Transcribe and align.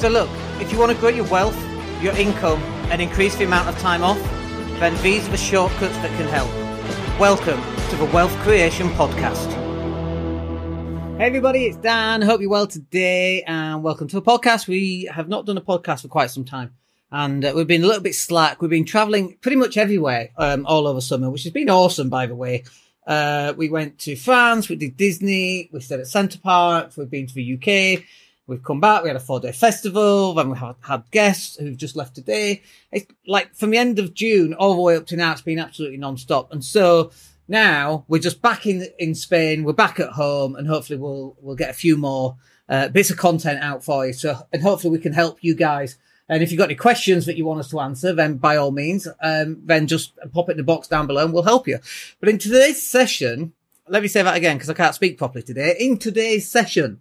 So 0.00 0.08
look, 0.08 0.30
if 0.62 0.72
you 0.72 0.78
want 0.78 0.92
to 0.92 0.96
grow 0.96 1.10
your 1.10 1.26
wealth, 1.26 1.54
your 2.00 2.16
income, 2.16 2.62
and 2.90 3.02
increase 3.02 3.36
the 3.36 3.44
amount 3.44 3.68
of 3.68 3.78
time 3.80 4.02
off, 4.02 4.18
then 4.80 4.96
these 5.02 5.28
are 5.28 5.30
the 5.30 5.36
shortcuts 5.36 5.94
that 5.98 6.08
can 6.16 6.26
help. 6.26 6.48
Welcome 7.20 7.60
to 7.90 7.96
the 7.96 8.06
Wealth 8.06 8.34
Creation 8.38 8.88
Podcast. 8.92 9.46
Hey 11.18 11.26
everybody, 11.26 11.66
it's 11.66 11.76
Dan. 11.76 12.22
Hope 12.22 12.40
you're 12.40 12.48
well 12.48 12.66
today, 12.66 13.42
and 13.42 13.82
welcome 13.82 14.08
to 14.08 14.16
the 14.16 14.22
podcast. 14.22 14.66
We 14.66 15.04
have 15.12 15.28
not 15.28 15.44
done 15.44 15.58
a 15.58 15.60
podcast 15.60 16.00
for 16.00 16.08
quite 16.08 16.30
some 16.30 16.46
time, 16.46 16.72
and 17.12 17.44
uh, 17.44 17.52
we've 17.54 17.66
been 17.66 17.84
a 17.84 17.86
little 17.86 18.02
bit 18.02 18.14
slack. 18.14 18.62
We've 18.62 18.70
been 18.70 18.86
traveling 18.86 19.36
pretty 19.42 19.58
much 19.58 19.76
everywhere 19.76 20.30
um, 20.38 20.64
all 20.64 20.86
over 20.86 21.02
summer, 21.02 21.28
which 21.28 21.42
has 21.42 21.52
been 21.52 21.68
awesome, 21.68 22.08
by 22.08 22.24
the 22.24 22.34
way. 22.34 22.64
Uh, 23.06 23.52
we 23.54 23.68
went 23.68 23.98
to 23.98 24.16
France, 24.16 24.70
we 24.70 24.76
did 24.76 24.96
Disney, 24.96 25.68
we 25.74 25.80
stayed 25.80 26.00
at 26.00 26.06
Center 26.06 26.38
Parcs, 26.38 26.96
we've 26.96 27.10
been 27.10 27.26
to 27.26 27.34
the 27.34 27.54
UK, 27.56 28.02
We've 28.50 28.62
come 28.62 28.80
back. 28.80 29.04
We 29.04 29.08
had 29.08 29.16
a 29.16 29.20
four 29.20 29.38
day 29.38 29.52
festival. 29.52 30.34
Then 30.34 30.50
we 30.50 30.58
had, 30.58 30.74
had 30.80 31.08
guests 31.12 31.56
who've 31.56 31.76
just 31.76 31.94
left 31.94 32.16
today. 32.16 32.62
It's 32.90 33.06
like 33.24 33.54
from 33.54 33.70
the 33.70 33.78
end 33.78 34.00
of 34.00 34.12
June 34.12 34.54
all 34.54 34.74
the 34.74 34.80
way 34.82 34.96
up 34.96 35.06
to 35.06 35.16
now, 35.16 35.30
it's 35.30 35.40
been 35.40 35.60
absolutely 35.60 35.98
non-stop. 35.98 36.52
And 36.52 36.64
so 36.64 37.12
now 37.46 38.04
we're 38.08 38.18
just 38.18 38.42
back 38.42 38.66
in, 38.66 38.88
in 38.98 39.14
Spain. 39.14 39.62
We're 39.62 39.72
back 39.72 40.00
at 40.00 40.10
home 40.10 40.56
and 40.56 40.66
hopefully 40.66 40.98
we'll, 40.98 41.36
we'll 41.40 41.54
get 41.54 41.70
a 41.70 41.74
few 41.74 41.96
more, 41.96 42.36
uh, 42.68 42.88
bits 42.88 43.10
of 43.10 43.18
content 43.18 43.62
out 43.62 43.84
for 43.84 44.04
you. 44.04 44.12
So, 44.12 44.36
and 44.52 44.62
hopefully 44.62 44.90
we 44.90 44.98
can 44.98 45.12
help 45.12 45.38
you 45.42 45.54
guys. 45.54 45.96
And 46.28 46.42
if 46.42 46.50
you've 46.50 46.58
got 46.58 46.70
any 46.70 46.74
questions 46.74 47.26
that 47.26 47.36
you 47.36 47.46
want 47.46 47.60
us 47.60 47.70
to 47.70 47.78
answer, 47.78 48.12
then 48.12 48.36
by 48.36 48.56
all 48.56 48.72
means, 48.72 49.06
um, 49.22 49.62
then 49.64 49.86
just 49.86 50.12
pop 50.32 50.48
it 50.48 50.52
in 50.52 50.58
the 50.58 50.64
box 50.64 50.88
down 50.88 51.06
below 51.06 51.24
and 51.24 51.32
we'll 51.32 51.44
help 51.44 51.68
you. 51.68 51.78
But 52.18 52.28
in 52.28 52.38
today's 52.38 52.82
session, 52.82 53.52
let 53.88 54.02
me 54.02 54.08
say 54.08 54.22
that 54.22 54.36
again 54.36 54.56
because 54.56 54.70
I 54.70 54.74
can't 54.74 54.94
speak 54.94 55.18
properly 55.18 55.42
today. 55.44 55.76
In 55.78 55.98
today's 55.98 56.48
session, 56.48 57.00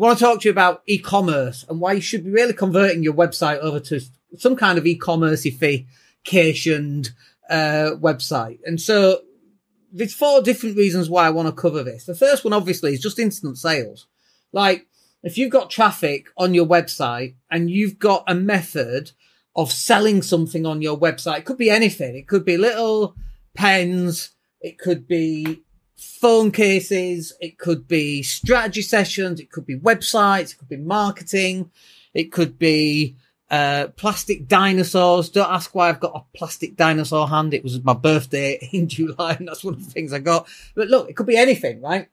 want 0.00 0.18
to 0.18 0.24
talk 0.24 0.40
to 0.40 0.48
you 0.48 0.50
about 0.50 0.82
e-commerce 0.86 1.64
and 1.68 1.80
why 1.80 1.92
you 1.92 2.00
should 2.00 2.24
be 2.24 2.30
really 2.30 2.54
converting 2.54 3.02
your 3.02 3.14
website 3.14 3.58
over 3.58 3.80
to 3.80 4.00
some 4.38 4.56
kind 4.56 4.78
of 4.78 4.86
e-commerce 4.86 5.44
vacationed 5.44 7.10
uh, 7.50 7.90
website. 8.00 8.60
And 8.64 8.80
so 8.80 9.20
there's 9.92 10.14
four 10.14 10.40
different 10.40 10.76
reasons 10.76 11.10
why 11.10 11.26
I 11.26 11.30
want 11.30 11.48
to 11.48 11.60
cover 11.60 11.82
this. 11.82 12.06
The 12.06 12.14
first 12.14 12.44
one, 12.44 12.52
obviously, 12.52 12.94
is 12.94 13.00
just 13.00 13.18
instant 13.18 13.58
sales. 13.58 14.06
Like 14.52 14.86
if 15.22 15.36
you've 15.36 15.50
got 15.50 15.70
traffic 15.70 16.28
on 16.36 16.54
your 16.54 16.66
website 16.66 17.34
and 17.50 17.70
you've 17.70 17.98
got 17.98 18.24
a 18.26 18.34
method 18.34 19.12
of 19.54 19.70
selling 19.70 20.22
something 20.22 20.64
on 20.64 20.80
your 20.80 20.98
website, 20.98 21.40
it 21.40 21.44
could 21.44 21.58
be 21.58 21.70
anything. 21.70 22.16
It 22.16 22.26
could 22.26 22.44
be 22.44 22.56
little 22.56 23.16
pens. 23.54 24.30
It 24.60 24.78
could 24.78 25.06
be 25.06 25.62
phone 26.00 26.50
cases, 26.50 27.32
it 27.40 27.58
could 27.58 27.86
be 27.86 28.22
strategy 28.22 28.82
sessions, 28.82 29.38
it 29.38 29.50
could 29.50 29.66
be 29.66 29.78
websites, 29.78 30.52
it 30.52 30.58
could 30.58 30.68
be 30.68 30.76
marketing, 30.76 31.70
it 32.14 32.32
could 32.32 32.58
be 32.58 33.16
uh, 33.50 33.88
plastic 33.96 34.48
dinosaurs. 34.48 35.28
Don't 35.28 35.50
ask 35.50 35.74
why 35.74 35.88
I've 35.88 36.00
got 36.00 36.16
a 36.16 36.38
plastic 36.38 36.76
dinosaur 36.76 37.28
hand. 37.28 37.52
It 37.52 37.64
was 37.64 37.82
my 37.84 37.94
birthday 37.94 38.58
in 38.72 38.88
July, 38.88 39.36
and 39.38 39.48
that's 39.48 39.64
one 39.64 39.74
of 39.74 39.84
the 39.84 39.90
things 39.90 40.12
I 40.12 40.20
got. 40.20 40.48
But 40.74 40.88
look, 40.88 41.10
it 41.10 41.16
could 41.16 41.26
be 41.26 41.36
anything, 41.36 41.80
right? 41.82 42.08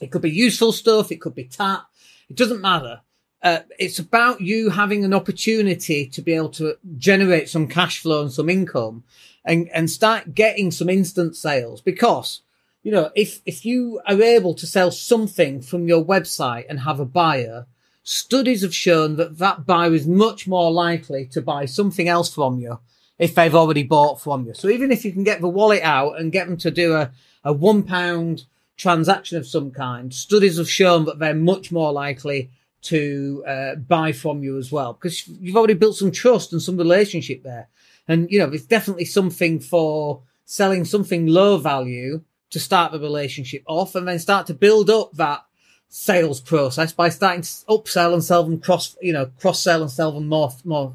It 0.00 0.10
could 0.10 0.22
be 0.22 0.30
useful 0.30 0.72
stuff. 0.72 1.12
It 1.12 1.20
could 1.20 1.34
be 1.34 1.44
tap. 1.44 1.86
It 2.28 2.36
doesn't 2.36 2.60
matter. 2.60 3.02
Uh, 3.42 3.60
it's 3.78 3.98
about 3.98 4.40
you 4.40 4.70
having 4.70 5.04
an 5.04 5.12
opportunity 5.12 6.06
to 6.06 6.22
be 6.22 6.32
able 6.32 6.48
to 6.48 6.76
generate 6.96 7.48
some 7.48 7.66
cash 7.68 8.00
flow 8.00 8.22
and 8.22 8.32
some 8.32 8.48
income 8.48 9.04
and, 9.44 9.68
and 9.70 9.90
start 9.90 10.34
getting 10.34 10.70
some 10.70 10.88
instant 10.88 11.36
sales 11.36 11.80
because 11.80 12.42
you 12.82 12.90
know, 12.90 13.10
if, 13.14 13.40
if 13.46 13.64
you 13.64 14.00
are 14.06 14.20
able 14.20 14.54
to 14.54 14.66
sell 14.66 14.90
something 14.90 15.62
from 15.62 15.86
your 15.86 16.04
website 16.04 16.64
and 16.68 16.80
have 16.80 16.98
a 16.98 17.04
buyer, 17.04 17.66
studies 18.02 18.62
have 18.62 18.74
shown 18.74 19.16
that 19.16 19.38
that 19.38 19.64
buyer 19.66 19.94
is 19.94 20.06
much 20.06 20.48
more 20.48 20.70
likely 20.70 21.26
to 21.26 21.40
buy 21.40 21.64
something 21.64 22.08
else 22.08 22.34
from 22.34 22.58
you 22.58 22.80
if 23.18 23.34
they've 23.34 23.54
already 23.54 23.84
bought 23.84 24.20
from 24.20 24.46
you. 24.46 24.54
So 24.54 24.68
even 24.68 24.90
if 24.90 25.04
you 25.04 25.12
can 25.12 25.22
get 25.22 25.40
the 25.40 25.48
wallet 25.48 25.82
out 25.82 26.18
and 26.18 26.32
get 26.32 26.48
them 26.48 26.56
to 26.58 26.70
do 26.70 26.94
a, 26.94 27.12
a 27.44 27.52
one 27.52 27.84
pound 27.84 28.44
transaction 28.76 29.38
of 29.38 29.46
some 29.46 29.70
kind, 29.70 30.12
studies 30.12 30.58
have 30.58 30.68
shown 30.68 31.04
that 31.04 31.20
they're 31.20 31.34
much 31.34 31.70
more 31.70 31.92
likely 31.92 32.50
to 32.82 33.44
uh, 33.46 33.74
buy 33.76 34.10
from 34.10 34.42
you 34.42 34.58
as 34.58 34.72
well 34.72 34.94
because 34.94 35.28
you've 35.28 35.56
already 35.56 35.74
built 35.74 35.94
some 35.94 36.10
trust 36.10 36.52
and 36.52 36.60
some 36.60 36.76
relationship 36.76 37.44
there. 37.44 37.68
And, 38.08 38.28
you 38.28 38.40
know, 38.40 38.48
it's 38.48 38.66
definitely 38.66 39.04
something 39.04 39.60
for 39.60 40.22
selling 40.44 40.84
something 40.84 41.28
low 41.28 41.58
value 41.58 42.22
to 42.52 42.60
start 42.60 42.92
the 42.92 43.00
relationship 43.00 43.64
off 43.66 43.94
and 43.94 44.06
then 44.06 44.18
start 44.18 44.46
to 44.46 44.54
build 44.54 44.88
up 44.88 45.12
that 45.14 45.44
sales 45.88 46.40
process 46.40 46.92
by 46.92 47.08
starting 47.08 47.42
to 47.42 47.48
upsell 47.68 48.14
and 48.14 48.24
sell 48.24 48.44
them 48.44 48.60
cross, 48.60 48.96
you 49.02 49.12
know, 49.12 49.26
cross 49.40 49.62
sell 49.62 49.82
and 49.82 49.90
sell 49.90 50.12
them 50.12 50.28
more, 50.28 50.50
more, 50.64 50.94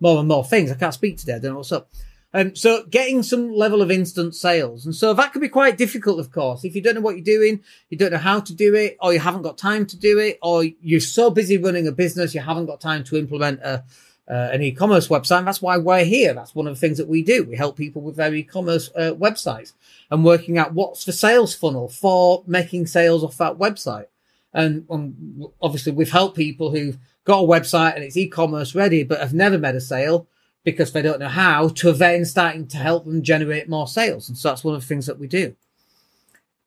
more 0.00 0.18
and 0.18 0.28
more 0.28 0.44
things. 0.44 0.70
I 0.70 0.74
can't 0.74 0.92
speak 0.92 1.18
today. 1.18 1.34
I 1.34 1.38
don't 1.38 1.52
know 1.52 1.58
what's 1.58 1.72
up. 1.72 1.88
Um, 2.34 2.54
so 2.54 2.84
getting 2.84 3.22
some 3.22 3.50
level 3.54 3.80
of 3.80 3.90
instant 3.90 4.34
sales. 4.34 4.84
And 4.84 4.94
so 4.94 5.14
that 5.14 5.32
can 5.32 5.40
be 5.40 5.48
quite 5.48 5.78
difficult, 5.78 6.20
of 6.20 6.32
course. 6.32 6.64
If 6.64 6.74
you 6.74 6.82
don't 6.82 6.94
know 6.94 7.00
what 7.00 7.16
you're 7.16 7.24
doing, 7.24 7.62
you 7.88 7.96
don't 7.96 8.12
know 8.12 8.18
how 8.18 8.40
to 8.40 8.54
do 8.54 8.74
it, 8.74 8.98
or 9.00 9.14
you 9.14 9.20
haven't 9.20 9.42
got 9.42 9.56
time 9.56 9.86
to 9.86 9.96
do 9.96 10.18
it, 10.18 10.38
or 10.42 10.64
you're 10.64 11.00
so 11.00 11.30
busy 11.30 11.56
running 11.56 11.86
a 11.86 11.92
business, 11.92 12.34
you 12.34 12.40
haven't 12.40 12.66
got 12.66 12.80
time 12.80 13.04
to 13.04 13.16
implement 13.16 13.60
a, 13.60 13.84
uh, 14.28 14.50
an 14.52 14.62
e-commerce 14.62 15.08
website. 15.08 15.38
And 15.38 15.46
that's 15.46 15.62
why 15.62 15.76
we're 15.76 16.04
here. 16.04 16.34
That's 16.34 16.54
one 16.54 16.66
of 16.66 16.74
the 16.74 16.80
things 16.80 16.98
that 16.98 17.08
we 17.08 17.22
do. 17.22 17.44
We 17.44 17.56
help 17.56 17.76
people 17.76 18.02
with 18.02 18.16
their 18.16 18.34
e-commerce 18.34 18.90
uh, 18.96 19.14
websites 19.14 19.72
and 20.10 20.24
working 20.24 20.58
out 20.58 20.74
what's 20.74 21.04
the 21.04 21.12
sales 21.12 21.54
funnel 21.54 21.88
for 21.88 22.42
making 22.46 22.86
sales 22.86 23.22
off 23.22 23.38
that 23.38 23.58
website. 23.58 24.06
And 24.52 24.86
um, 24.90 25.46
obviously 25.60 25.92
we've 25.92 26.10
helped 26.10 26.36
people 26.36 26.70
who've 26.70 26.98
got 27.24 27.40
a 27.40 27.46
website 27.46 27.94
and 27.94 28.02
it's 28.02 28.16
e-commerce 28.16 28.74
ready, 28.74 29.04
but 29.04 29.20
have 29.20 29.34
never 29.34 29.58
made 29.58 29.74
a 29.74 29.80
sale 29.80 30.26
because 30.64 30.92
they 30.92 31.02
don't 31.02 31.20
know 31.20 31.28
how 31.28 31.68
to 31.68 31.92
then 31.92 32.24
starting 32.24 32.66
to 32.66 32.76
help 32.76 33.04
them 33.04 33.22
generate 33.22 33.68
more 33.68 33.86
sales. 33.86 34.28
And 34.28 34.36
so 34.36 34.48
that's 34.48 34.64
one 34.64 34.74
of 34.74 34.80
the 34.80 34.86
things 34.86 35.06
that 35.06 35.18
we 35.18 35.28
do. 35.28 35.54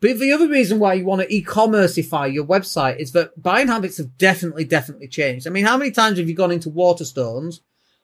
But 0.01 0.17
the 0.19 0.31
other 0.31 0.47
reason 0.47 0.79
why 0.79 0.93
you 0.93 1.05
want 1.05 1.21
to 1.21 1.33
e-commerceify 1.33 2.33
your 2.33 2.45
website 2.45 2.97
is 2.99 3.11
that 3.11 3.41
buying 3.41 3.67
habits 3.67 3.97
have 3.97 4.17
definitely, 4.17 4.63
definitely 4.63 5.09
changed. 5.09 5.45
I 5.45 5.49
mean, 5.49 5.65
how 5.65 5.77
many 5.77 5.91
times 5.91 6.17
have 6.17 6.29
you 6.29 6.35
gone 6.35 6.51
into 6.51 6.69
Waterstones 6.69 7.59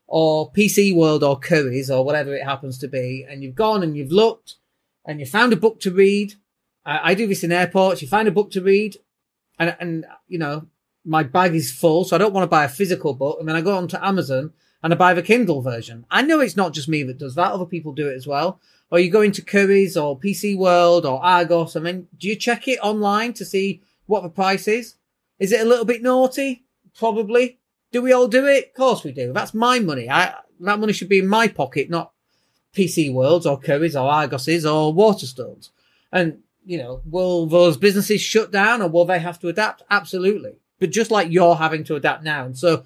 or 0.07 0.51
PC 0.51 0.93
World 0.93 1.23
or 1.23 1.39
Currys 1.39 1.89
or 1.89 2.03
whatever 2.03 2.35
it 2.35 2.43
happens 2.43 2.77
to 2.79 2.87
be, 2.87 3.25
and 3.27 3.41
you've 3.41 3.55
gone 3.55 3.81
and 3.81 3.95
you've 3.95 4.11
looked 4.11 4.55
and 5.05 5.19
you 5.19 5.25
found 5.25 5.53
a 5.53 5.57
book 5.57 5.79
to 5.81 5.91
read? 5.91 6.33
I, 6.85 7.11
I 7.11 7.13
do 7.13 7.27
this 7.27 7.43
in 7.43 7.51
airports. 7.51 8.01
You 8.01 8.07
find 8.07 8.27
a 8.27 8.31
book 8.31 8.51
to 8.51 8.61
read, 8.61 8.97
and 9.57 9.75
and 9.79 10.05
you 10.27 10.37
know 10.37 10.67
my 11.05 11.23
bag 11.23 11.55
is 11.55 11.71
full, 11.71 12.03
so 12.03 12.15
I 12.15 12.19
don't 12.19 12.33
want 12.33 12.43
to 12.43 12.49
buy 12.49 12.65
a 12.65 12.69
physical 12.69 13.13
book, 13.13 13.37
and 13.39 13.47
then 13.47 13.55
I 13.55 13.61
go 13.61 13.77
onto 13.77 13.97
Amazon 13.97 14.51
and 14.85 14.93
I 14.93 14.95
buy 14.95 15.13
the 15.13 15.21
Kindle 15.21 15.61
version. 15.61 16.05
I 16.09 16.21
know 16.21 16.39
it's 16.39 16.55
not 16.55 16.73
just 16.73 16.87
me 16.87 17.03
that 17.03 17.17
does 17.17 17.35
that; 17.35 17.51
other 17.51 17.65
people 17.65 17.91
do 17.91 18.07
it 18.07 18.15
as 18.15 18.25
well 18.25 18.61
or 18.91 18.99
you 18.99 19.09
go 19.09 19.21
into 19.21 19.41
Currys 19.41 20.01
or 20.01 20.17
PC 20.17 20.57
World 20.57 21.05
or 21.05 21.23
Argos, 21.23 21.75
I 21.75 21.79
mean, 21.79 22.07
do 22.17 22.27
you 22.27 22.35
check 22.35 22.67
it 22.67 22.79
online 22.81 23.33
to 23.33 23.45
see 23.45 23.81
what 24.05 24.23
the 24.23 24.29
price 24.29 24.67
is? 24.67 24.95
Is 25.39 25.51
it 25.51 25.61
a 25.61 25.65
little 25.65 25.85
bit 25.85 26.03
naughty? 26.03 26.63
Probably. 26.97 27.59
Do 27.91 28.01
we 28.01 28.13
all 28.13 28.27
do 28.27 28.45
it? 28.45 28.67
Of 28.67 28.73
course 28.73 29.03
we 29.03 29.11
do. 29.11 29.33
That's 29.33 29.53
my 29.53 29.79
money. 29.79 30.09
I, 30.09 30.35
that 30.61 30.79
money 30.79 30.93
should 30.93 31.09
be 31.09 31.19
in 31.19 31.27
my 31.27 31.47
pocket, 31.47 31.89
not 31.89 32.11
PC 32.73 33.11
Worlds 33.11 33.45
or 33.45 33.59
Currys 33.59 33.95
or 33.95 34.09
Argos's 34.09 34.65
or 34.65 34.93
Waterstones. 34.93 35.71
And, 36.11 36.39
you 36.65 36.77
know, 36.77 37.01
will 37.05 37.47
those 37.47 37.77
businesses 37.77 38.21
shut 38.21 38.51
down 38.51 38.81
or 38.81 38.87
will 38.87 39.05
they 39.05 39.19
have 39.19 39.39
to 39.39 39.47
adapt? 39.47 39.83
Absolutely. 39.89 40.53
But 40.79 40.91
just 40.91 41.11
like 41.11 41.31
you're 41.31 41.55
having 41.55 41.83
to 41.85 41.95
adapt 41.95 42.23
now. 42.23 42.45
And 42.45 42.57
so 42.57 42.83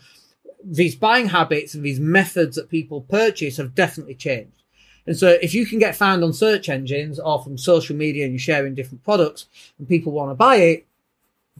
these 0.63 0.95
buying 0.95 1.27
habits 1.27 1.73
and 1.73 1.83
these 1.83 1.99
methods 1.99 2.55
that 2.55 2.69
people 2.69 3.01
purchase 3.01 3.57
have 3.57 3.75
definitely 3.75 4.15
changed. 4.15 4.51
And 5.07 5.17
so 5.17 5.37
if 5.41 5.53
you 5.53 5.65
can 5.65 5.79
get 5.79 5.95
found 5.95 6.23
on 6.23 6.33
search 6.33 6.69
engines 6.69 7.19
or 7.19 7.41
from 7.41 7.57
social 7.57 7.95
media 7.95 8.25
and 8.25 8.33
you're 8.33 8.39
sharing 8.39 8.75
different 8.75 9.03
products 9.03 9.47
and 9.77 9.87
people 9.87 10.11
want 10.11 10.31
to 10.31 10.35
buy 10.35 10.57
it, 10.57 10.85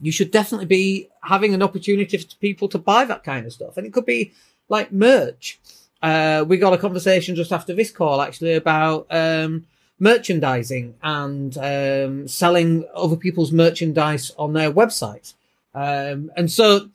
you 0.00 0.12
should 0.12 0.30
definitely 0.30 0.66
be 0.66 1.08
having 1.22 1.52
an 1.52 1.62
opportunity 1.62 2.16
for 2.16 2.36
people 2.36 2.68
to 2.68 2.78
buy 2.78 3.04
that 3.04 3.24
kind 3.24 3.46
of 3.46 3.52
stuff. 3.52 3.76
And 3.76 3.86
it 3.86 3.92
could 3.92 4.06
be 4.06 4.32
like 4.68 4.92
merch. 4.92 5.58
Uh, 6.02 6.44
we 6.46 6.58
got 6.58 6.72
a 6.72 6.78
conversation 6.78 7.34
just 7.34 7.52
after 7.52 7.74
this 7.74 7.90
call 7.90 8.22
actually 8.22 8.54
about, 8.54 9.06
um, 9.10 9.66
merchandising 9.98 10.94
and, 11.02 11.58
um, 11.58 12.28
selling 12.28 12.86
other 12.94 13.16
people's 13.16 13.52
merchandise 13.52 14.32
on 14.38 14.52
their 14.52 14.72
websites. 14.72 15.34
Um, 15.74 16.30
and 16.36 16.50
so 16.50 16.88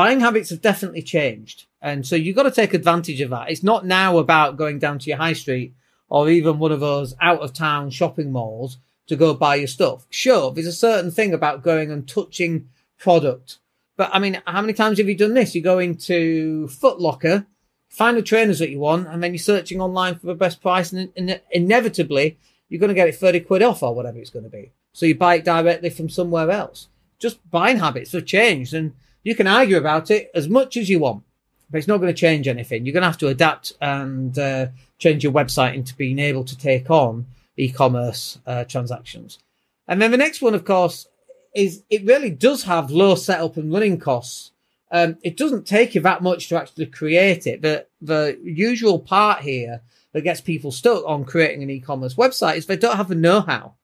buying 0.00 0.20
habits 0.20 0.48
have 0.48 0.62
definitely 0.62 1.02
changed. 1.02 1.66
And 1.82 2.06
so 2.06 2.16
you've 2.16 2.34
got 2.34 2.44
to 2.44 2.50
take 2.50 2.72
advantage 2.72 3.20
of 3.20 3.28
that. 3.28 3.50
It's 3.50 3.62
not 3.62 3.84
now 3.84 4.16
about 4.16 4.56
going 4.56 4.78
down 4.78 4.98
to 4.98 5.10
your 5.10 5.18
high 5.18 5.34
street 5.34 5.74
or 6.08 6.30
even 6.30 6.58
one 6.58 6.72
of 6.72 6.80
those 6.80 7.14
out 7.20 7.40
of 7.40 7.52
town 7.52 7.90
shopping 7.90 8.32
malls 8.32 8.78
to 9.08 9.14
go 9.14 9.34
buy 9.34 9.56
your 9.56 9.66
stuff. 9.66 10.06
Sure, 10.08 10.52
there's 10.52 10.66
a 10.66 10.72
certain 10.72 11.10
thing 11.10 11.34
about 11.34 11.62
going 11.62 11.90
and 11.90 12.08
touching 12.08 12.70
product. 12.96 13.58
But 13.98 14.08
I 14.14 14.20
mean, 14.20 14.40
how 14.46 14.62
many 14.62 14.72
times 14.72 14.96
have 14.96 15.06
you 15.06 15.14
done 15.14 15.34
this? 15.34 15.54
You 15.54 15.60
go 15.60 15.78
into 15.78 16.68
Foot 16.68 16.98
Locker, 16.98 17.44
find 17.90 18.16
the 18.16 18.22
trainers 18.22 18.60
that 18.60 18.70
you 18.70 18.78
want, 18.78 19.06
and 19.06 19.22
then 19.22 19.34
you're 19.34 19.38
searching 19.38 19.82
online 19.82 20.14
for 20.14 20.28
the 20.28 20.34
best 20.34 20.62
price, 20.62 20.92
and, 20.92 21.12
and 21.14 21.42
inevitably 21.50 22.38
you're 22.70 22.80
going 22.80 22.88
to 22.88 22.94
get 22.94 23.08
it 23.08 23.16
30 23.16 23.40
quid 23.40 23.60
off 23.60 23.82
or 23.82 23.94
whatever 23.94 24.16
it's 24.16 24.30
going 24.30 24.46
to 24.46 24.50
be. 24.50 24.72
So 24.94 25.04
you 25.04 25.14
buy 25.14 25.34
it 25.34 25.44
directly 25.44 25.90
from 25.90 26.08
somewhere 26.08 26.50
else. 26.50 26.88
Just 27.18 27.50
buying 27.50 27.80
habits 27.80 28.12
have 28.12 28.24
changed, 28.24 28.72
and 28.72 28.94
you 29.22 29.34
can 29.34 29.46
argue 29.46 29.76
about 29.76 30.10
it 30.10 30.30
as 30.34 30.48
much 30.48 30.76
as 30.76 30.88
you 30.88 30.98
want. 30.98 31.22
but 31.70 31.78
it's 31.78 31.88
not 31.88 31.98
going 31.98 32.12
to 32.12 32.20
change 32.20 32.48
anything. 32.48 32.84
You're 32.84 32.92
going 32.92 33.02
to 33.02 33.08
have 33.08 33.18
to 33.18 33.28
adapt 33.28 33.72
and 33.80 34.36
uh, 34.38 34.66
change 34.98 35.22
your 35.22 35.32
website 35.32 35.74
into 35.74 35.94
being 35.94 36.18
able 36.18 36.44
to 36.44 36.58
take 36.58 36.90
on 36.90 37.26
e-commerce 37.56 38.38
uh, 38.46 38.64
transactions. 38.64 39.38
And 39.86 40.02
then 40.02 40.10
the 40.10 40.16
next 40.16 40.42
one, 40.42 40.54
of 40.54 40.64
course, 40.64 41.06
is 41.54 41.82
it 41.90 42.04
really 42.04 42.30
does 42.30 42.64
have 42.64 42.90
low 42.90 43.14
setup 43.14 43.56
and 43.56 43.72
running 43.72 43.98
costs. 43.98 44.52
Um, 44.92 45.16
it 45.22 45.36
doesn't 45.36 45.66
take 45.66 45.94
you 45.94 46.00
that 46.00 46.22
much 46.22 46.48
to 46.48 46.56
actually 46.56 46.86
create 46.86 47.46
it. 47.46 47.62
The 47.62 47.86
the 48.00 48.38
usual 48.42 48.98
part 48.98 49.40
here 49.42 49.82
that 50.12 50.22
gets 50.22 50.40
people 50.40 50.72
stuck 50.72 51.04
on 51.06 51.24
creating 51.24 51.62
an 51.62 51.70
e-commerce 51.70 52.14
website 52.14 52.56
is 52.56 52.66
they 52.66 52.76
don't 52.76 52.96
have 52.96 53.08
the 53.08 53.14
know-how. 53.14 53.74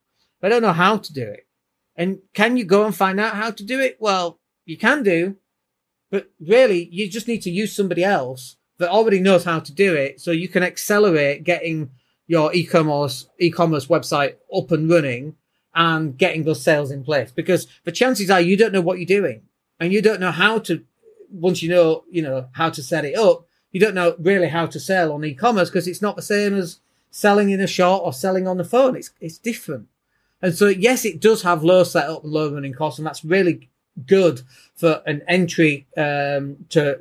They 0.41 0.49
don't 0.49 0.63
know 0.63 0.73
how 0.73 0.97
to 0.97 1.13
do 1.13 1.23
it. 1.23 1.47
And 1.95 2.19
can 2.35 2.57
you 2.57 2.65
go 2.65 2.85
and 2.85 2.95
find 2.95 3.21
out 3.21 3.35
how 3.37 3.53
to 3.53 3.65
do 3.65 3.79
it? 3.81 3.97
Well, 4.01 4.41
you 4.67 4.77
can 4.77 5.03
do, 5.03 5.37
but 6.11 6.31
really 6.41 6.89
you 6.93 7.09
just 7.09 7.29
need 7.29 7.43
to 7.43 7.51
use 7.51 7.75
somebody 7.75 8.05
else 8.05 8.57
that 8.79 8.91
already 8.91 9.21
knows 9.21 9.45
how 9.45 9.61
to 9.61 9.73
do 9.73 9.95
it 9.95 10.21
so 10.21 10.31
you 10.31 10.49
can 10.49 10.63
accelerate 10.63 11.45
getting 11.45 11.91
your 12.27 12.53
e-commerce 12.55 13.29
e-commerce 13.39 13.87
website 13.87 14.35
up 14.55 14.71
and 14.71 14.91
running 14.91 15.37
and 15.75 16.19
getting 16.19 16.45
those 16.45 16.63
sales 16.63 16.91
in 16.91 17.05
place. 17.05 17.31
Because 17.31 17.67
the 17.85 17.93
chances 17.93 18.31
are 18.31 18.41
you 18.41 18.57
don't 18.57 18.73
know 18.73 18.81
what 18.81 18.99
you're 18.99 19.07
doing 19.07 19.43
and 19.81 19.93
you 19.93 20.03
don't 20.03 20.21
know 20.21 20.33
how 20.33 20.59
to 20.59 20.85
once 21.31 21.63
you 21.63 21.71
know 21.71 22.05
you 22.11 22.23
know 22.23 22.49
how 22.53 22.71
to 22.71 22.83
set 22.83 23.05
it 23.05 23.17
up 23.17 23.47
you 23.73 23.81
don't 23.81 23.95
know 23.95 24.15
really 24.19 24.49
how 24.49 24.65
to 24.65 24.79
sell 24.79 25.13
on 25.13 25.25
e-commerce 25.25 25.69
because 25.69 25.89
it's 25.89 26.01
not 26.01 26.17
the 26.17 26.23
same 26.23 26.55
as 26.55 26.81
selling 27.11 27.51
in 27.51 27.61
a 27.61 27.67
shop 27.67 28.03
or 28.05 28.13
selling 28.13 28.47
on 28.47 28.57
the 28.57 28.65
phone. 28.65 28.97
It's 28.97 29.11
it's 29.21 29.39
different. 29.39 29.89
And 30.41 30.55
so 30.55 30.69
yes 30.69 31.05
it 31.05 31.21
does 31.21 31.43
have 31.43 31.65
low 31.65 31.85
setup 31.85 32.25
and 32.25 32.33
low 32.33 32.53
running 32.53 32.75
costs 32.75 32.99
and 32.99 33.07
that's 33.07 33.25
really 33.25 33.69
good 34.07 34.43
for 34.75 35.03
an 35.07 35.23
entry 35.27 35.87
um, 35.97 36.57
to 36.69 37.01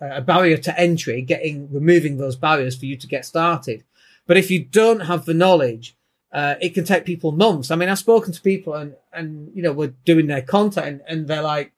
a 0.00 0.20
barrier 0.20 0.56
to 0.56 0.78
entry 0.78 1.22
getting 1.22 1.72
removing 1.72 2.18
those 2.18 2.36
barriers 2.36 2.76
for 2.76 2.86
you 2.86 2.96
to 2.96 3.06
get 3.06 3.24
started 3.24 3.84
but 4.26 4.36
if 4.36 4.50
you 4.50 4.62
don't 4.62 5.00
have 5.00 5.24
the 5.24 5.34
knowledge 5.34 5.96
uh, 6.32 6.54
it 6.60 6.74
can 6.74 6.84
take 6.84 7.04
people 7.04 7.32
months. 7.32 7.70
I 7.70 7.76
mean, 7.76 7.88
I've 7.88 7.98
spoken 7.98 8.32
to 8.32 8.40
people 8.40 8.74
and, 8.74 8.94
and, 9.12 9.50
you 9.54 9.62
know, 9.62 9.72
we're 9.72 9.94
doing 10.04 10.26
their 10.26 10.42
content 10.42 11.02
and 11.08 11.26
they're 11.26 11.42
like, 11.42 11.72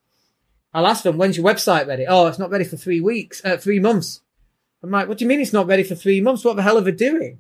I'll 0.74 0.86
ask 0.86 1.02
them, 1.02 1.18
when's 1.18 1.36
your 1.36 1.46
website 1.46 1.86
ready? 1.86 2.06
Oh, 2.06 2.26
it's 2.26 2.38
not 2.38 2.50
ready 2.50 2.64
for 2.64 2.76
three 2.76 3.00
weeks, 3.00 3.42
uh, 3.44 3.56
three 3.56 3.78
months. 3.78 4.20
I'm 4.82 4.90
like, 4.90 5.08
what 5.08 5.18
do 5.18 5.24
you 5.24 5.28
mean 5.28 5.40
it's 5.40 5.52
not 5.52 5.66
ready 5.66 5.82
for 5.82 5.94
three 5.94 6.20
months? 6.20 6.44
What 6.44 6.56
the 6.56 6.62
hell 6.62 6.78
are 6.78 6.82
they 6.82 6.92
doing? 6.92 7.38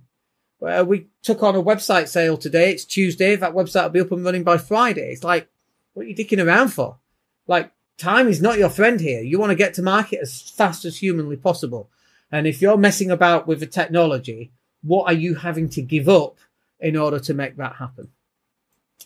Well, 0.60 0.84
we 0.84 1.08
took 1.22 1.42
on 1.42 1.56
a 1.56 1.62
website 1.62 2.08
sale 2.08 2.36
today. 2.36 2.70
It's 2.70 2.84
Tuesday. 2.84 3.34
That 3.34 3.54
website 3.54 3.82
will 3.82 3.90
be 3.90 4.00
up 4.00 4.12
and 4.12 4.24
running 4.24 4.44
by 4.44 4.58
Friday. 4.58 5.10
It's 5.10 5.24
like, 5.24 5.48
what 5.92 6.06
are 6.06 6.08
you 6.08 6.14
dicking 6.14 6.44
around 6.44 6.68
for? 6.68 6.98
Like, 7.46 7.72
time 7.98 8.28
is 8.28 8.40
not 8.40 8.58
your 8.58 8.70
friend 8.70 9.00
here. 9.00 9.22
You 9.22 9.38
want 9.38 9.50
to 9.50 9.56
get 9.56 9.74
to 9.74 9.82
market 9.82 10.20
as 10.22 10.40
fast 10.40 10.84
as 10.84 10.98
humanly 10.98 11.36
possible. 11.36 11.90
And 12.30 12.46
if 12.46 12.62
you're 12.62 12.78
messing 12.78 13.10
about 13.10 13.46
with 13.46 13.60
the 13.60 13.66
technology, 13.66 14.52
what 14.82 15.04
are 15.04 15.16
you 15.16 15.34
having 15.36 15.68
to 15.70 15.82
give 15.82 16.08
up 16.08 16.38
in 16.82 16.96
order 16.96 17.20
to 17.20 17.32
make 17.32 17.56
that 17.56 17.76
happen. 17.76 18.08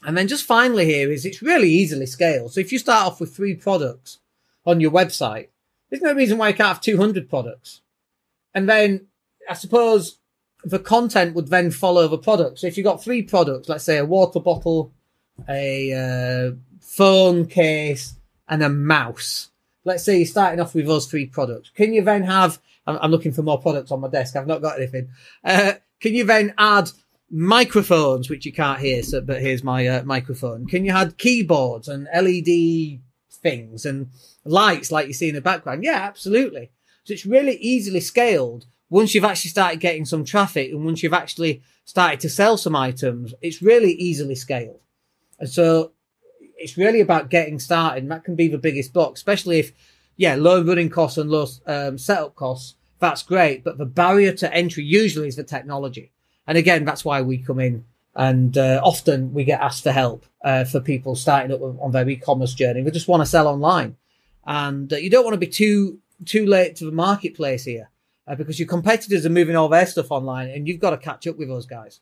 And 0.05 0.17
then 0.17 0.29
just 0.29 0.47
finally 0.47 0.87
here 0.87 1.13
is 1.13 1.25
it's 1.25 1.43
really 1.43 1.69
easily 1.69 2.07
scaled. 2.07 2.53
So 2.53 2.61
if 2.61 2.73
you 2.73 2.79
start 2.79 3.07
off 3.07 3.21
with 3.21 3.37
three 3.37 3.55
products 3.55 4.19
on 4.65 4.81
your 4.81 4.91
website, 4.91 5.49
there's 5.89 6.03
no 6.03 6.15
reason 6.15 6.39
why 6.39 6.49
you 6.49 6.55
can't 6.55 6.69
have 6.69 6.81
200 6.81 7.29
products. 7.29 7.83
And 8.55 8.69
then 8.69 9.07
I 9.49 9.55
suppose 9.55 10.19
the 10.65 10.79
content 10.79 11.35
would 11.35 11.49
then 11.49 11.71
follow 11.71 12.09
the 12.09 12.19
products. 12.19 12.63
So 12.63 12.67
if 12.67 12.77
you've 12.77 12.85
got 12.85 13.03
three 13.03 13.23
products, 13.23 13.69
let's 13.69 13.85
say 13.85 13.99
a 13.99 14.05
water 14.05 14.41
bottle, 14.41 14.93
a 15.49 15.93
uh, 15.93 16.57
phone 16.81 17.47
case, 17.47 18.15
and 18.49 18.63
a 18.63 18.69
mouse. 18.69 19.51
Let's 19.85 20.05
say 20.05 20.19
you're 20.19 20.27
starting 20.27 20.61
off 20.61 20.75
with 20.75 20.87
those 20.87 21.07
three 21.07 21.27
products. 21.27 21.71
Can 21.75 21.93
you 21.93 22.03
then 22.03 22.25
have, 22.25 22.59
I'm, 22.87 23.11
looking 23.11 23.33
for 23.33 23.43
more 23.43 23.61
products 23.61 23.91
on 23.91 24.01
my 24.01 24.09
desk. 24.09 24.37
I've 24.37 24.47
not 24.47 24.63
got 24.63 24.79
anything. 24.79 25.09
Uh, 25.45 25.75
can 26.01 26.15
you 26.15 26.25
then 26.25 26.55
add 26.59 26.91
microphones, 27.31 28.29
which 28.29 28.47
you 28.47 28.53
can't 28.53 28.81
hear, 28.81 29.03
so, 29.03 29.21
but 29.21 29.41
here's 29.41 29.65
my 29.65 29.87
uh, 29.87 30.03
microphone. 30.05 30.67
Can 30.67 30.85
you 30.85 30.93
add 30.93 31.19
keyboards 31.19 31.89
and 31.89 32.09
LED 32.15 33.01
things 33.31 33.87
and 33.87 34.11
lights 34.45 34.91
like 34.91 35.07
you 35.07 35.13
see 35.13 35.29
in 35.29 35.35
the 35.35 35.41
background? 35.41 35.85
Yeah, 35.85 36.01
absolutely. 36.03 36.71
So 37.05 37.13
it's 37.15 37.27
really 37.27 37.57
easily 37.57 38.01
scaled 38.01 38.67
once 38.91 39.15
you've 39.15 39.25
actually 39.25 39.51
started 39.51 39.81
getting 39.81 40.05
some 40.05 40.25
traffic 40.25 40.71
and 40.71 40.85
once 40.85 41.03
you've 41.03 41.13
actually 41.13 41.63
started 41.85 42.21
to 42.21 42.29
sell 42.29 42.57
some 42.57 42.77
items. 42.77 43.35
It's 43.41 43.63
really 43.63 43.93
easily 43.93 44.35
scaled. 44.35 44.81
And 45.39 45.49
so 45.49 45.93
it's 46.57 46.77
really 46.77 47.01
about 47.01 47.31
getting 47.31 47.59
started. 47.59 48.03
And 48.03 48.11
that 48.11 48.25
can 48.25 48.35
be 48.35 48.49
the 48.49 48.59
biggest 48.59 48.93
block, 48.93 49.15
especially 49.15 49.59
if, 49.59 49.73
yeah, 50.17 50.35
low 50.35 50.63
running 50.63 50.91
costs 50.91 51.19
and 51.19 51.31
low 51.31 51.47
um, 51.67 51.99
setup 51.99 52.35
costs. 52.35 52.75
That's 52.99 53.23
great. 53.23 53.65
But 53.65 53.79
the 53.79 53.87
barrier 53.87 54.33
to 54.33 54.55
entry 54.55 54.85
usually 54.85 55.29
is 55.29 55.37
the 55.37 55.45
technology. 55.45 56.13
And 56.47 56.57
again, 56.57 56.85
that's 56.85 57.05
why 57.05 57.23
we 57.23 57.39
come 57.39 57.61
in 57.61 57.85
and 58.17 58.57
uh, 58.57 58.81
often 58.83 59.35
we 59.35 59.45
get 59.45 59.61
asked 59.61 59.83
for 59.83 59.93
help 59.93 60.25
uh, 60.43 60.65
for 60.65 60.81
people 60.81 61.15
starting 61.15 61.53
up 61.53 61.61
on 61.61 61.93
their 61.93 62.09
e-commerce 62.09 62.55
journey. 62.55 62.83
They 62.83 62.91
just 62.91 63.09
want 63.09 63.21
to 63.21 63.27
sell 63.27 63.47
online, 63.47 63.97
and 64.45 64.93
uh, 64.93 64.97
you 64.97 65.11
don't 65.11 65.25
want 65.25 65.35
to 65.35 65.39
be 65.39 65.47
too 65.47 65.99
too 66.25 66.47
late 66.47 66.77
to 66.77 66.87
the 66.87 66.93
marketplace 66.93 67.65
here 67.65 67.91
uh, 68.27 68.35
because 68.35 68.59
your 68.59 68.69
competitors 68.69 69.27
are 69.27 69.31
moving 69.31 69.55
all 69.55 69.69
their 69.69 69.87
stuff 69.87 70.11
online, 70.11 70.49
and 70.49 70.67
you've 70.67 70.81
got 70.81 70.91
to 70.91 70.97
catch 70.97 71.27
up 71.27 71.37
with 71.37 71.49
those 71.49 71.67
guys. 71.67 72.01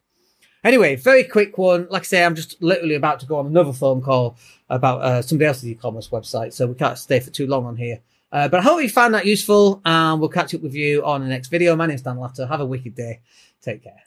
Anyway, 0.65 0.97
very 0.97 1.23
quick 1.23 1.59
one. 1.59 1.87
Like 1.91 2.03
I 2.03 2.05
say, 2.07 2.25
I'm 2.25 2.35
just 2.35 2.61
literally 2.63 2.95
about 2.95 3.21
to 3.21 3.27
go 3.27 3.37
on 3.37 3.47
another 3.47 3.73
phone 3.73 4.01
call 4.01 4.37
about 4.71 5.03
uh, 5.03 5.23
somebody 5.23 5.47
else's 5.47 5.69
e-commerce 5.69 6.09
website, 6.09 6.55
so 6.55 6.67
we 6.67 6.75
can't 6.75 6.99
stay 6.99 7.21
for 7.21 7.31
too 7.31 7.47
long 7.47 7.67
on 7.67 7.77
here. 7.77 8.01
Uh, 8.33 8.49
but 8.49 8.61
I 8.61 8.63
hope 8.63 8.83
you 8.83 8.89
found 8.89 9.15
that 9.15 9.27
useful, 9.27 9.81
and 9.85 10.19
we'll 10.19 10.31
catch 10.31 10.55
up 10.55 10.63
with 10.63 10.75
you 10.75 11.05
on 11.05 11.21
the 11.21 11.29
next 11.29 11.49
video. 11.49 11.77
My 11.77 11.87
name's 11.87 12.03
Dan 12.03 12.17
Latto. 12.17 12.49
Have 12.49 12.61
a 12.61 12.67
wicked 12.67 12.95
day. 12.95 13.21
Take 13.63 13.85
care. 13.85 14.03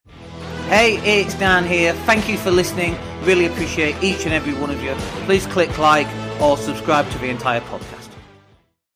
Hey, 0.68 0.98
it's 0.98 1.34
Dan 1.36 1.64
here. 1.64 1.94
Thank 2.06 2.28
you 2.28 2.38
for 2.38 2.52
listening. 2.52 2.98
Really 3.22 3.46
appreciate 3.46 3.96
each 4.04 4.26
and 4.26 4.34
every 4.34 4.54
one 4.54 4.70
of 4.70 4.84
you. 4.84 4.94
Please 5.26 5.46
click 5.48 5.78
like 5.78 6.08
or 6.42 6.58
subscribe 6.58 7.10
to 7.12 7.18
the 7.20 7.30
entire 7.30 7.62
podcast. 7.62 7.97